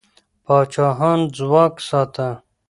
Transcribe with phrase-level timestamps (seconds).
[0.45, 2.29] پاچاهان ځواک ساته.